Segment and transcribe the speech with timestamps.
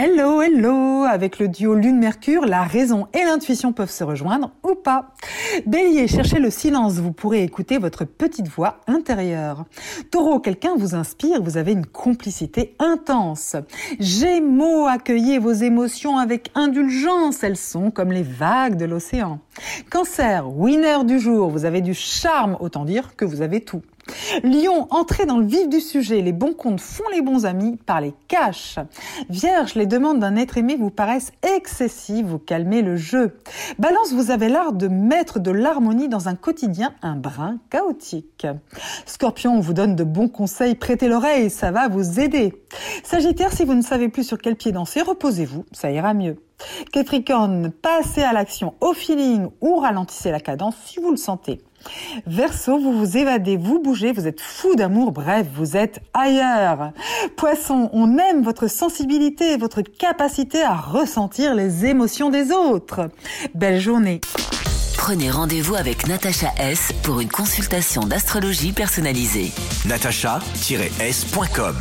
[0.00, 5.16] Hello, hello Avec le duo Lune-Mercure, la raison et l'intuition peuvent se rejoindre ou pas.
[5.66, 9.64] Bélier, cherchez le silence, vous pourrez écouter votre petite voix intérieure.
[10.12, 13.56] Taureau, quelqu'un vous inspire, vous avez une complicité intense.
[13.98, 19.40] Gémeaux, accueillez vos émotions avec indulgence, elles sont comme les vagues de l'océan.
[19.90, 23.82] Cancer, winner du jour, vous avez du charme, autant dire que vous avez tout.
[24.42, 26.20] Lion, entrez dans le vif du sujet.
[26.20, 28.78] Les bons comptes font les bons amis par les caches.
[29.28, 32.26] Vierge, les demandes d'un être aimé vous paraissent excessives.
[32.26, 33.36] Vous calmez le jeu.
[33.78, 38.46] Balance, vous avez l'art de mettre de l'harmonie dans un quotidien un brin chaotique.
[39.06, 40.74] Scorpion, on vous donne de bons conseils.
[40.74, 42.54] Prêtez l'oreille, ça va vous aider.
[43.04, 46.36] Sagittaire, si vous ne savez plus sur quel pied danser, reposez-vous, ça ira mieux.
[46.92, 51.60] Capricorne, passez à l'action au feeling ou ralentissez la cadence si vous le sentez.
[52.26, 56.92] Verseau, vous vous évadez, vous bougez, vous êtes fou d'amour, bref, vous êtes ailleurs.
[57.36, 63.08] Poisson, on aime votre sensibilité, votre capacité à ressentir les émotions des autres.
[63.54, 64.20] Belle journée.
[64.96, 69.52] Prenez rendez-vous avec Natacha S pour une consultation d'astrologie personnalisée.
[69.86, 71.76] natacha-s.com